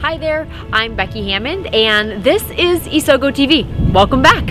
Hi 0.00 0.16
there, 0.16 0.48
I'm 0.72 0.96
Becky 0.96 1.28
Hammond, 1.28 1.66
and 1.74 2.24
this 2.24 2.42
is 2.52 2.80
Isogo 2.84 3.30
TV. 3.30 3.66
Welcome 3.92 4.22
back. 4.22 4.46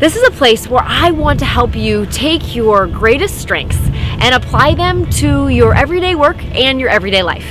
This 0.00 0.16
is 0.16 0.22
a 0.26 0.30
place 0.30 0.66
where 0.66 0.82
I 0.82 1.10
want 1.10 1.38
to 1.40 1.44
help 1.44 1.76
you 1.76 2.06
take 2.06 2.56
your 2.56 2.86
greatest 2.86 3.36
strengths 3.36 3.76
and 3.76 4.34
apply 4.34 4.74
them 4.74 5.04
to 5.10 5.48
your 5.48 5.74
everyday 5.74 6.14
work 6.14 6.42
and 6.54 6.80
your 6.80 6.88
everyday 6.88 7.22
life. 7.22 7.46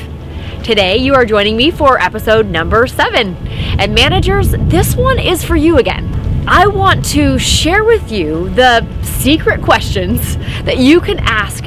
Today, 0.63 0.97
you 0.97 1.13
are 1.13 1.23
joining 1.23 1.55
me 1.55 1.69
for 1.69 2.01
episode 2.01 2.47
number 2.47 2.87
seven. 2.87 3.35
And 3.77 3.93
managers, 3.93 4.49
this 4.49 4.95
one 4.95 5.19
is 5.19 5.43
for 5.43 5.55
you 5.55 5.77
again. 5.77 6.11
I 6.47 6.65
want 6.65 7.05
to 7.11 7.37
share 7.37 7.83
with 7.83 8.11
you 8.11 8.49
the 8.55 8.83
secret 9.03 9.61
questions 9.61 10.35
that 10.63 10.79
you 10.79 10.99
can 10.99 11.19
ask 11.19 11.63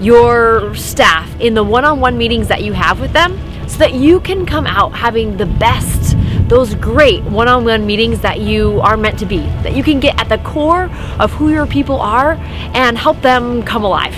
your 0.00 0.74
staff 0.74 1.34
in 1.40 1.54
the 1.54 1.64
one 1.64 1.86
on 1.86 1.98
one 1.98 2.18
meetings 2.18 2.48
that 2.48 2.62
you 2.62 2.74
have 2.74 3.00
with 3.00 3.14
them 3.14 3.40
so 3.66 3.78
that 3.78 3.94
you 3.94 4.20
can 4.20 4.46
come 4.46 4.66
out 4.66 4.92
having 4.92 5.36
the 5.36 5.46
best, 5.46 6.16
those 6.48 6.74
great 6.76 7.22
one 7.24 7.48
on 7.48 7.64
one 7.64 7.86
meetings 7.86 8.20
that 8.20 8.40
you 8.40 8.80
are 8.80 8.96
meant 8.96 9.18
to 9.18 9.26
be, 9.26 9.38
that 9.38 9.74
you 9.74 9.82
can 9.82 10.00
get 10.00 10.18
at 10.20 10.28
the 10.28 10.38
core 10.38 10.90
of 11.18 11.32
who 11.32 11.50
your 11.50 11.66
people 11.66 12.00
are 12.00 12.32
and 12.74 12.96
help 12.96 13.20
them 13.22 13.62
come 13.62 13.84
alive. 13.84 14.14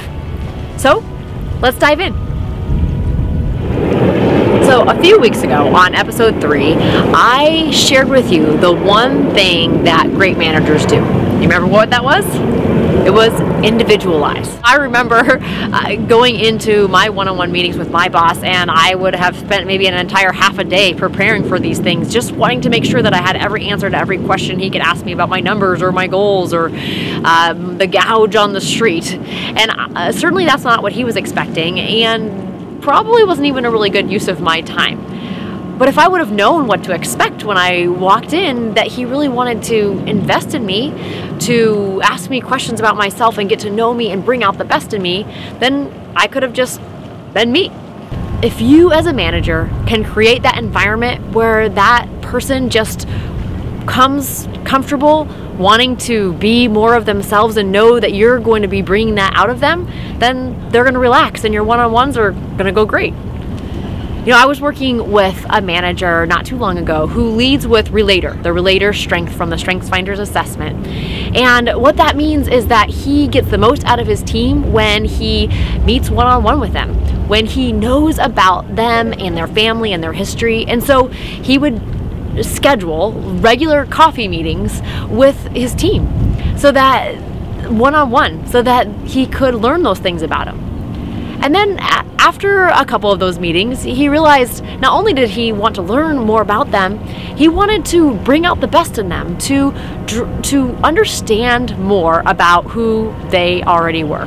So, 0.78 1.02
let's 1.60 1.78
dive 1.78 2.00
in. 2.00 2.14
So, 4.64 4.86
a 4.86 5.00
few 5.00 5.18
weeks 5.18 5.42
ago 5.42 5.74
on 5.74 5.94
episode 5.94 6.40
three, 6.42 6.74
I 6.74 7.70
shared 7.70 8.08
with 8.08 8.30
you 8.30 8.58
the 8.58 8.70
one 8.70 9.32
thing 9.32 9.84
that 9.84 10.08
great 10.08 10.36
managers 10.36 10.84
do. 10.84 10.96
You 10.96 11.48
remember 11.48 11.66
what 11.66 11.88
that 11.90 12.04
was? 12.04 12.24
It 13.08 13.14
was 13.14 13.32
individualized. 13.64 14.60
I 14.62 14.76
remember 14.76 15.38
uh, 15.40 15.96
going 15.96 16.38
into 16.38 16.88
my 16.88 17.08
one 17.08 17.26
on 17.26 17.38
one 17.38 17.50
meetings 17.50 17.78
with 17.78 17.90
my 17.90 18.10
boss, 18.10 18.42
and 18.42 18.70
I 18.70 18.94
would 18.94 19.14
have 19.14 19.34
spent 19.34 19.66
maybe 19.66 19.86
an 19.86 19.94
entire 19.94 20.30
half 20.30 20.58
a 20.58 20.64
day 20.64 20.92
preparing 20.92 21.48
for 21.48 21.58
these 21.58 21.78
things, 21.78 22.12
just 22.12 22.32
wanting 22.32 22.60
to 22.60 22.68
make 22.68 22.84
sure 22.84 23.00
that 23.00 23.14
I 23.14 23.22
had 23.22 23.34
every 23.34 23.66
answer 23.68 23.88
to 23.88 23.96
every 23.96 24.18
question 24.18 24.58
he 24.58 24.68
could 24.68 24.82
ask 24.82 25.06
me 25.06 25.12
about 25.12 25.30
my 25.30 25.40
numbers 25.40 25.80
or 25.80 25.90
my 25.90 26.06
goals 26.06 26.52
or 26.52 26.66
um, 27.24 27.78
the 27.78 27.86
gouge 27.86 28.36
on 28.36 28.52
the 28.52 28.60
street. 28.60 29.14
And 29.14 29.70
uh, 29.70 30.12
certainly 30.12 30.44
that's 30.44 30.64
not 30.64 30.82
what 30.82 30.92
he 30.92 31.04
was 31.04 31.16
expecting, 31.16 31.80
and 31.80 32.82
probably 32.82 33.24
wasn't 33.24 33.46
even 33.46 33.64
a 33.64 33.70
really 33.70 33.88
good 33.88 34.10
use 34.10 34.28
of 34.28 34.42
my 34.42 34.60
time. 34.60 35.78
But 35.78 35.88
if 35.88 35.96
I 35.96 36.08
would 36.08 36.18
have 36.18 36.32
known 36.32 36.66
what 36.66 36.82
to 36.84 36.92
expect 36.92 37.44
when 37.44 37.56
I 37.56 37.86
walked 37.86 38.32
in, 38.32 38.74
that 38.74 38.88
he 38.88 39.04
really 39.04 39.28
wanted 39.28 39.62
to 39.64 39.92
invest 40.06 40.54
in 40.54 40.66
me, 40.66 40.90
to 41.40 42.00
ask 42.02 42.30
me 42.30 42.40
questions 42.40 42.80
about 42.80 42.96
myself 42.96 43.38
and 43.38 43.48
get 43.48 43.60
to 43.60 43.70
know 43.70 43.94
me 43.94 44.10
and 44.10 44.24
bring 44.24 44.42
out 44.42 44.58
the 44.58 44.64
best 44.64 44.92
in 44.92 45.02
me, 45.02 45.24
then 45.58 45.92
I 46.16 46.26
could 46.26 46.42
have 46.42 46.52
just 46.52 46.80
been 47.32 47.52
me. 47.52 47.70
If 48.42 48.60
you, 48.60 48.92
as 48.92 49.06
a 49.06 49.12
manager, 49.12 49.68
can 49.86 50.04
create 50.04 50.42
that 50.42 50.58
environment 50.58 51.32
where 51.32 51.68
that 51.68 52.08
person 52.22 52.70
just 52.70 53.08
comes 53.86 54.48
comfortable 54.64 55.24
wanting 55.58 55.96
to 55.96 56.34
be 56.34 56.68
more 56.68 56.94
of 56.94 57.04
themselves 57.04 57.56
and 57.56 57.72
know 57.72 57.98
that 57.98 58.14
you're 58.14 58.38
going 58.38 58.62
to 58.62 58.68
be 58.68 58.80
bringing 58.80 59.16
that 59.16 59.32
out 59.34 59.50
of 59.50 59.58
them, 59.60 59.90
then 60.18 60.70
they're 60.70 60.84
going 60.84 60.94
to 60.94 61.00
relax 61.00 61.44
and 61.44 61.52
your 61.52 61.64
one 61.64 61.80
on 61.80 61.90
ones 61.90 62.16
are 62.16 62.30
going 62.30 62.66
to 62.66 62.72
go 62.72 62.86
great. 62.86 63.12
You 63.12 64.34
know, 64.34 64.40
I 64.40 64.46
was 64.46 64.60
working 64.60 65.10
with 65.10 65.46
a 65.48 65.62
manager 65.62 66.26
not 66.26 66.44
too 66.44 66.56
long 66.58 66.76
ago 66.76 67.06
who 67.06 67.30
leads 67.30 67.66
with 67.66 67.90
Relator, 67.90 68.34
the 68.42 68.52
Relator 68.52 68.92
Strength 68.92 69.34
from 69.34 69.48
the 69.48 69.56
Strengths 69.56 69.88
Finders 69.88 70.18
assessment. 70.18 70.86
And 71.34 71.70
what 71.80 71.96
that 71.96 72.16
means 72.16 72.48
is 72.48 72.66
that 72.68 72.88
he 72.88 73.28
gets 73.28 73.48
the 73.48 73.58
most 73.58 73.84
out 73.84 73.98
of 74.00 74.06
his 74.06 74.22
team 74.22 74.72
when 74.72 75.04
he 75.04 75.48
meets 75.84 76.10
one 76.10 76.26
on 76.26 76.42
one 76.42 76.60
with 76.60 76.72
them, 76.72 76.94
when 77.28 77.46
he 77.46 77.72
knows 77.72 78.18
about 78.18 78.76
them 78.76 79.12
and 79.12 79.36
their 79.36 79.48
family 79.48 79.92
and 79.92 80.02
their 80.02 80.12
history. 80.12 80.64
And 80.66 80.82
so 80.82 81.08
he 81.08 81.58
would 81.58 81.80
schedule 82.44 83.12
regular 83.12 83.86
coffee 83.86 84.28
meetings 84.28 84.80
with 85.08 85.36
his 85.48 85.74
team 85.74 86.06
so 86.56 86.72
that 86.72 87.14
one 87.70 87.94
on 87.94 88.10
one, 88.10 88.46
so 88.46 88.62
that 88.62 88.86
he 89.04 89.26
could 89.26 89.54
learn 89.54 89.82
those 89.82 89.98
things 89.98 90.22
about 90.22 90.46
them. 90.46 90.67
And 91.40 91.54
then 91.54 91.78
after 92.18 92.66
a 92.66 92.84
couple 92.84 93.10
of 93.12 93.20
those 93.20 93.38
meetings, 93.38 93.82
he 93.82 94.08
realized 94.08 94.62
not 94.80 94.92
only 94.92 95.12
did 95.12 95.30
he 95.30 95.52
want 95.52 95.76
to 95.76 95.82
learn 95.82 96.18
more 96.18 96.42
about 96.42 96.70
them, 96.70 96.98
he 97.36 97.48
wanted 97.48 97.84
to 97.86 98.14
bring 98.16 98.44
out 98.44 98.60
the 98.60 98.66
best 98.66 98.98
in 98.98 99.08
them, 99.08 99.38
to 99.38 99.72
to 100.42 100.70
understand 100.82 101.78
more 101.78 102.22
about 102.26 102.64
who 102.64 103.14
they 103.30 103.62
already 103.62 104.04
were. 104.04 104.26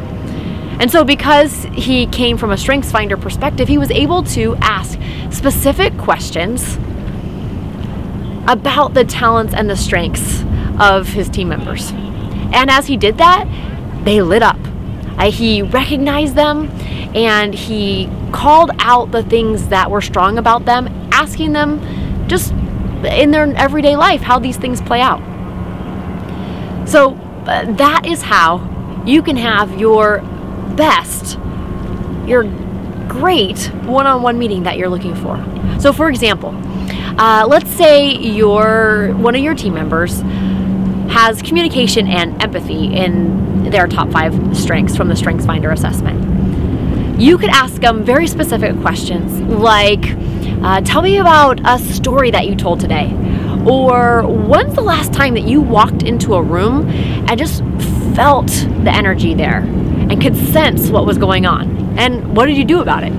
And 0.79 0.89
so 0.89 1.03
because 1.03 1.63
he 1.73 2.07
came 2.07 2.37
from 2.37 2.51
a 2.51 2.57
strengths 2.57 2.91
finder 2.91 3.17
perspective, 3.17 3.67
he 3.67 3.77
was 3.77 3.91
able 3.91 4.23
to 4.23 4.55
ask 4.61 4.97
specific 5.29 5.95
questions 5.97 6.77
about 8.47 8.95
the 8.95 9.03
talents 9.03 9.53
and 9.53 9.69
the 9.69 9.75
strengths 9.75 10.43
of 10.79 11.07
his 11.09 11.29
team 11.29 11.49
members. 11.49 11.91
And 12.53 12.71
as 12.71 12.87
he 12.87 12.97
did 12.97 13.19
that, 13.19 13.45
they 14.03 14.21
lit 14.21 14.41
up. 14.41 14.57
Uh, 15.17 15.29
he 15.29 15.61
recognized 15.61 16.33
them 16.33 16.71
and 17.15 17.53
he 17.53 18.09
called 18.31 18.71
out 18.79 19.11
the 19.11 19.23
things 19.23 19.67
that 19.67 19.91
were 19.91 20.01
strong 20.01 20.37
about 20.37 20.65
them, 20.65 20.87
asking 21.11 21.53
them 21.53 21.79
just 22.27 22.51
in 23.03 23.31
their 23.31 23.45
everyday 23.55 23.95
life 23.95 24.21
how 24.21 24.39
these 24.39 24.57
things 24.57 24.81
play 24.81 25.01
out. 25.01 25.19
So 26.87 27.13
uh, 27.45 27.71
that 27.73 28.05
is 28.05 28.21
how 28.21 29.03
you 29.05 29.21
can 29.21 29.35
have 29.37 29.79
your 29.79 30.21
best, 30.75 31.37
your 32.25 32.43
great 33.07 33.67
one 33.83 34.07
on 34.07 34.21
one 34.21 34.39
meeting 34.39 34.63
that 34.63 34.77
you're 34.77 34.89
looking 34.89 35.15
for. 35.15 35.37
So, 35.79 35.91
for 35.91 36.09
example, 36.09 36.53
uh, 37.17 37.45
let's 37.47 37.69
say 37.71 38.15
your 38.15 39.13
one 39.17 39.35
of 39.35 39.41
your 39.41 39.55
team 39.55 39.73
members 39.73 40.21
has 41.11 41.41
communication 41.41 42.07
and 42.07 42.41
empathy 42.41 42.93
in 42.95 43.69
their 43.69 43.87
top 43.87 44.09
five 44.11 44.33
strengths 44.55 44.95
from 44.95 45.09
the 45.09 45.15
Strengths 45.15 45.45
Finder 45.45 45.71
assessment. 45.71 46.40
You 47.21 47.37
could 47.37 47.51
ask 47.51 47.79
them 47.79 48.03
very 48.03 48.25
specific 48.25 48.75
questions 48.81 49.39
like, 49.41 50.03
uh, 50.63 50.81
Tell 50.81 51.03
me 51.03 51.19
about 51.19 51.61
a 51.63 51.77
story 51.77 52.31
that 52.31 52.47
you 52.47 52.55
told 52.55 52.79
today. 52.79 53.13
Or 53.63 54.23
when's 54.23 54.73
the 54.73 54.81
last 54.81 55.13
time 55.13 55.35
that 55.35 55.43
you 55.43 55.61
walked 55.61 56.01
into 56.01 56.33
a 56.33 56.41
room 56.41 56.89
and 56.89 57.37
just 57.37 57.59
felt 58.15 58.47
the 58.47 58.91
energy 58.91 59.35
there 59.35 59.59
and 59.59 60.19
could 60.19 60.35
sense 60.35 60.89
what 60.89 61.05
was 61.05 61.19
going 61.19 61.45
on? 61.45 61.95
And 61.99 62.35
what 62.35 62.47
did 62.47 62.57
you 62.57 62.65
do 62.65 62.81
about 62.81 63.03
it? 63.03 63.13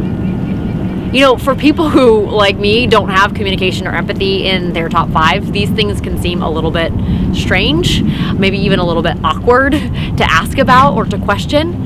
you 1.13 1.21
know, 1.21 1.37
for 1.37 1.55
people 1.55 1.91
who, 1.91 2.27
like 2.27 2.57
me, 2.57 2.87
don't 2.87 3.11
have 3.11 3.35
communication 3.35 3.87
or 3.87 3.95
empathy 3.95 4.49
in 4.49 4.73
their 4.73 4.89
top 4.89 5.11
five, 5.11 5.53
these 5.53 5.69
things 5.69 6.01
can 6.01 6.19
seem 6.21 6.41
a 6.41 6.51
little 6.51 6.71
bit 6.71 6.91
strange, 7.35 8.03
maybe 8.33 8.57
even 8.59 8.79
a 8.79 8.85
little 8.85 9.03
bit 9.03 9.19
awkward 9.23 9.73
to 10.17 10.25
ask 10.27 10.57
about 10.57 10.95
or 10.95 11.05
to 11.05 11.19
question. 11.19 11.82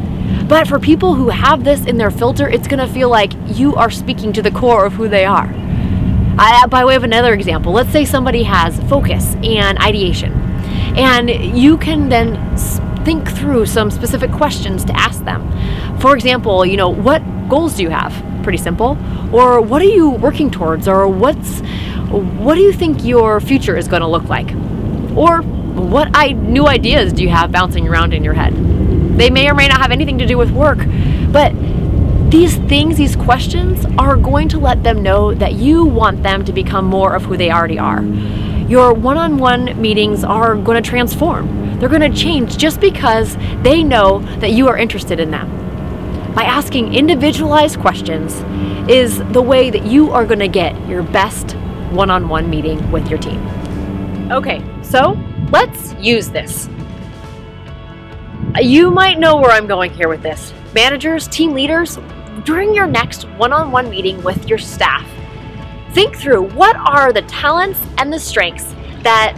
But 0.49 0.69
for 0.69 0.79
people 0.79 1.15
who 1.15 1.29
have 1.29 1.65
this 1.65 1.87
in 1.87 1.97
their 1.97 2.11
filter, 2.11 2.49
it's 2.49 2.69
going 2.69 2.87
to 2.87 2.93
feel 2.93 3.09
like 3.09 3.33
you 3.47 3.75
are 3.75 3.91
speaking 3.91 4.33
to 4.35 4.43
the 4.43 4.51
core 4.51 4.85
of 4.87 4.93
who 4.93 5.09
they 5.09 5.25
are. 5.25 5.53
I, 6.39 6.63
uh, 6.65 6.67
by 6.69 6.85
way 6.85 6.97
of 6.97 7.05
another 7.05 7.33
example, 7.33 7.73
let's 7.73 7.91
say 7.91 8.05
somebody 8.05 8.43
has 8.43 8.79
focus 8.89 9.35
and 9.43 9.79
ideation, 9.79 10.33
and 10.97 11.31
you 11.31 11.79
can 11.79 12.09
then 12.09 12.37
think 13.05 13.31
through 13.31 13.67
some 13.67 13.91
specific 13.91 14.31
questions 14.33 14.85
to 14.85 14.97
ask 14.97 15.25
them. 15.25 15.43
For 16.01 16.15
example, 16.15 16.67
you 16.67 16.77
know, 16.77 16.89
what 16.89 17.23
goals 17.49 17.77
do 17.77 17.83
you 17.83 17.91
have? 17.91 18.13
Pretty 18.43 18.59
simple. 18.59 18.99
Or 19.33 19.61
what 19.61 19.81
are 19.81 19.87
you 19.87 20.11
working 20.11 20.51
towards? 20.51 20.87
Or 20.89 21.09
what's 21.09 21.61
what 22.11 22.55
do 22.55 22.61
you 22.61 22.73
think 22.73 23.05
your 23.05 23.41
future 23.41 23.77
is 23.77 23.89
going 23.89 24.03
to 24.03 24.09
look 24.09 24.29
like? 24.29 24.51
Or 25.17 25.43
what 25.43 26.11
I, 26.15 26.33
new 26.33 26.67
ideas 26.67 27.13
do 27.13 27.23
you 27.23 27.29
have 27.31 27.51
bouncing 27.51 27.89
around 27.89 28.13
in 28.13 28.23
your 28.23 28.35
head? 28.35 28.53
They 29.17 29.31
may 29.31 29.49
or 29.49 29.55
may 29.55 29.69
not 29.69 29.81
have 29.81 29.91
anything 29.91 30.19
to 30.19 30.27
do 30.27 30.39
with 30.39 30.51
work, 30.51 30.79
but 31.31 31.53
these 32.31 32.57
things, 32.57 32.97
these 32.97 33.17
questions 33.17 33.87
are 33.99 34.17
going 34.17 34.49
to 34.51 34.59
let 34.59 34.83
them 34.83 35.03
know 35.03 35.35
that 35.35 35.55
you 35.55 35.85
want 35.85 36.23
them 36.23 36.45
to 36.45 36.53
become 36.53 36.85
more 36.85 37.15
of 37.15 37.25
who 37.25 37.37
they 37.37 37.51
already 37.51 37.79
are. 37.79 38.03
Your 38.69 38.93
one 38.93 39.17
on 39.17 39.39
one 39.39 39.81
meetings 39.81 40.25
are 40.25 40.57
going 40.57 40.83
to 40.83 40.89
transform. 40.89 41.79
They're 41.79 41.89
going 41.89 42.11
to 42.11 42.17
change 42.17 42.57
just 42.57 42.81
because 42.81 43.37
they 43.63 43.83
know 43.83 44.21
that 44.41 44.53
you 44.53 44.69
are 44.69 44.77
interested 44.77 45.21
in 45.21 45.31
them 45.31 45.67
by 46.37 46.43
asking 46.43 46.95
individualized 46.95 47.81
questions 47.81 48.35
is 48.91 49.19
the 49.33 49.41
way 49.41 49.71
that 49.71 49.87
you 49.87 50.11
are 50.11 50.27
going 50.27 50.39
to 50.39 50.49
get 50.49 50.75
your 50.87 51.03
best 51.03 51.53
one 51.93 52.11
on 52.11 52.29
one 52.29 52.51
meeting 52.51 52.91
with 52.93 53.09
your 53.09 53.19
team. 53.19 53.41
Okay, 54.31 54.63
so 54.83 55.19
let's 55.51 55.95
use 55.95 56.29
this. 56.29 56.69
You 58.61 58.91
might 58.91 59.19
know 59.19 59.37
where 59.37 59.51
I'm 59.51 59.67
going 59.67 59.93
here 59.93 60.09
with 60.09 60.23
this. 60.23 60.53
Managers, 60.75 61.29
team 61.29 61.53
leaders, 61.53 61.99
during 62.45 62.75
your 62.75 62.87
next 62.87 63.25
one 63.31 63.53
on 63.53 63.71
one 63.71 63.91
meeting 63.91 64.23
with 64.23 64.49
your 64.49 64.59
staff, 64.59 65.07
think 65.93 66.17
through 66.17 66.51
what 66.51 66.77
are 66.77 67.13
the 67.13 67.23
talents 67.23 67.81
and 67.99 68.13
the 68.13 68.21
strengths 68.21 68.75
that 69.03 69.37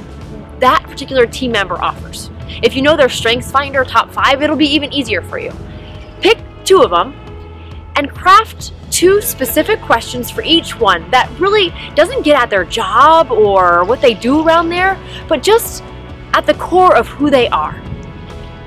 that 0.61 0.83
particular 0.85 1.27
team 1.27 1.53
member 1.53 1.81
offers. 1.83 2.31
If 2.63 2.75
you 2.75 2.83
know 2.83 2.97
their 2.97 3.09
strengths 3.09 3.51
finder 3.51 3.85
top 3.85 4.13
five, 4.13 4.43
it'll 4.43 4.57
be 4.57 4.67
even 4.67 4.93
easier 4.93 5.23
for 5.23 5.39
you 5.39 5.53
Pick 6.21 6.39
two 6.65 6.83
of 6.83 6.91
them 6.91 7.15
and 7.97 8.11
craft 8.13 8.73
two 8.91 9.21
specific 9.21 9.81
questions 9.81 10.31
for 10.31 10.43
each 10.43 10.79
one 10.79 11.09
that 11.11 11.31
really 11.39 11.73
doesn't 11.95 12.23
get 12.23 12.41
at 12.41 12.51
their 12.51 12.65
job 12.65 13.31
or 13.31 13.85
what 13.85 14.01
they 14.01 14.15
do 14.15 14.45
around 14.45 14.69
there, 14.69 14.99
but 15.29 15.43
just 15.43 15.83
at 16.33 16.47
the 16.47 16.55
core 16.55 16.97
of 16.97 17.07
who 17.07 17.31
they 17.31 17.49
are. 17.49 17.81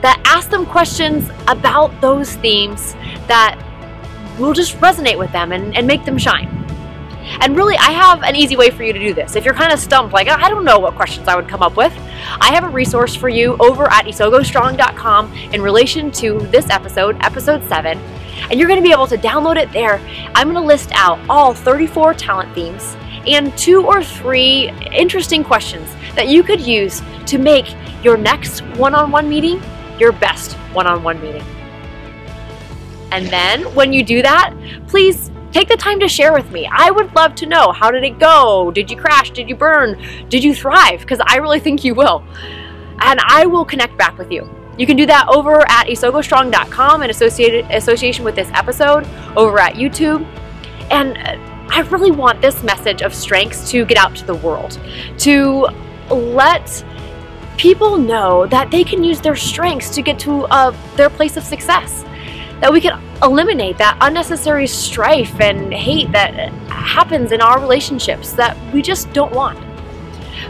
That 0.01 0.21
ask 0.25 0.49
them 0.49 0.65
questions 0.65 1.29
about 1.47 1.99
those 2.01 2.33
themes 2.35 2.93
that 3.27 3.59
will 4.39 4.53
just 4.53 4.77
resonate 4.77 5.17
with 5.17 5.31
them 5.31 5.51
and, 5.51 5.75
and 5.75 5.85
make 5.85 6.05
them 6.05 6.17
shine. 6.17 6.61
And 7.39 7.55
really, 7.55 7.77
I 7.77 7.91
have 7.91 8.23
an 8.23 8.35
easy 8.35 8.55
way 8.55 8.71
for 8.71 8.83
you 8.83 8.93
to 8.93 8.99
do 8.99 9.13
this. 9.13 9.35
If 9.35 9.45
you're 9.45 9.53
kind 9.53 9.71
of 9.71 9.79
stumped, 9.79 10.13
like, 10.13 10.27
I 10.27 10.49
don't 10.49 10.65
know 10.65 10.79
what 10.79 10.95
questions 10.95 11.27
I 11.27 11.35
would 11.35 11.47
come 11.47 11.61
up 11.61 11.77
with, 11.77 11.93
I 12.39 12.51
have 12.53 12.63
a 12.63 12.69
resource 12.69 13.15
for 13.15 13.29
you 13.29 13.55
over 13.59 13.85
at 13.91 14.05
isogostrong.com 14.05 15.33
in 15.53 15.61
relation 15.61 16.11
to 16.11 16.39
this 16.51 16.69
episode, 16.69 17.17
episode 17.21 17.63
7. 17.69 17.97
And 18.49 18.59
you're 18.59 18.67
going 18.67 18.81
to 18.81 18.87
be 18.87 18.91
able 18.91 19.07
to 19.07 19.17
download 19.17 19.57
it 19.57 19.71
there. 19.71 19.99
I'm 20.35 20.51
going 20.51 20.61
to 20.61 20.67
list 20.67 20.89
out 20.93 21.19
all 21.29 21.53
34 21.53 22.15
talent 22.15 22.53
themes 22.55 22.95
and 23.27 23.55
two 23.57 23.85
or 23.85 24.03
three 24.03 24.69
interesting 24.91 25.43
questions 25.43 25.87
that 26.15 26.27
you 26.27 26.43
could 26.43 26.59
use 26.59 27.01
to 27.27 27.37
make 27.37 27.75
your 28.03 28.17
next 28.17 28.61
one 28.77 28.95
on 28.95 29.11
one 29.11 29.29
meeting 29.29 29.61
your 29.99 30.11
best 30.11 30.53
one 30.73 30.87
on 30.87 31.03
one 31.03 31.21
meeting. 31.21 31.43
And 33.11 33.27
then 33.27 33.63
when 33.75 33.91
you 33.91 34.03
do 34.03 34.21
that, 34.21 34.53
please 34.87 35.31
take 35.51 35.67
the 35.67 35.75
time 35.75 35.99
to 35.99 36.07
share 36.07 36.33
with 36.33 36.49
me. 36.51 36.69
I 36.71 36.91
would 36.91 37.13
love 37.13 37.35
to 37.35 37.45
know 37.45 37.71
how 37.71 37.91
did 37.91 38.03
it 38.03 38.19
go? 38.19 38.71
Did 38.71 38.89
you 38.89 38.97
crash? 38.97 39.31
Did 39.31 39.49
you 39.49 39.55
burn? 39.55 40.01
Did 40.29 40.43
you 40.43 40.55
thrive? 40.55 41.01
Because 41.01 41.19
I 41.25 41.37
really 41.37 41.59
think 41.59 41.83
you 41.83 41.93
will. 41.93 42.23
And 42.99 43.19
I 43.25 43.45
will 43.45 43.65
connect 43.65 43.97
back 43.97 44.17
with 44.17 44.31
you. 44.31 44.49
You 44.77 44.87
can 44.87 44.95
do 44.95 45.05
that 45.07 45.27
over 45.27 45.61
at 45.69 45.87
isogostrong.com 45.87 47.03
in 47.03 47.09
associated 47.09 47.65
association 47.71 48.23
with 48.23 48.35
this 48.35 48.49
episode, 48.53 49.05
over 49.35 49.59
at 49.59 49.73
YouTube. 49.73 50.25
And 50.89 51.17
I 51.69 51.81
really 51.89 52.11
want 52.11 52.41
this 52.41 52.63
message 52.63 53.01
of 53.01 53.13
strengths 53.13 53.69
to 53.71 53.85
get 53.85 53.97
out 53.97 54.15
to 54.17 54.25
the 54.25 54.35
world, 54.35 54.79
to 55.19 55.67
let 56.09 56.85
people 57.61 57.95
know 57.95 58.47
that 58.47 58.71
they 58.71 58.83
can 58.83 59.03
use 59.03 59.21
their 59.21 59.35
strengths 59.35 59.91
to 59.91 60.01
get 60.01 60.17
to 60.17 60.45
uh, 60.45 60.75
their 60.95 61.11
place 61.11 61.37
of 61.37 61.43
success 61.43 62.03
that 62.59 62.73
we 62.73 62.81
can 62.81 62.99
eliminate 63.21 63.77
that 63.77 63.95
unnecessary 64.01 64.65
strife 64.65 65.39
and 65.39 65.71
hate 65.71 66.11
that 66.11 66.33
happens 66.69 67.31
in 67.31 67.39
our 67.39 67.59
relationships 67.59 68.33
that 68.33 68.57
we 68.73 68.81
just 68.81 69.13
don't 69.13 69.31
want. 69.31 69.59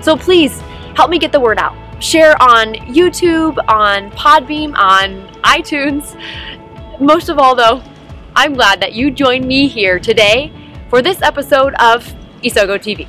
So 0.01 0.15
please 0.15 0.61
help 0.95 1.09
me 1.09 1.19
get 1.19 1.33
the 1.33 1.39
word 1.39 1.57
out. 1.57 1.75
Share 2.01 2.41
on 2.41 2.75
YouTube, 2.95 3.57
on 3.67 4.09
Podbean, 4.11 4.73
on 4.77 5.27
iTunes. 5.43 6.17
Most 7.01 7.27
of 7.27 7.37
all, 7.39 7.55
though, 7.55 7.83
I'm 8.37 8.53
glad 8.53 8.79
that 8.81 8.93
you 8.93 9.11
joined 9.11 9.45
me 9.45 9.67
here 9.67 9.99
today 9.99 10.51
for 10.89 11.01
this 11.01 11.21
episode 11.21 11.73
of 11.75 12.05
Isogo 12.41 12.77
TV. 12.77 13.05